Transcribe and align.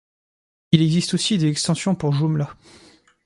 Il 0.71 0.81
existe 0.81 1.13
aussi 1.13 1.37
des 1.37 1.45
extensions 1.47 1.93
pour 1.93 2.11
Joomla. 2.11 2.55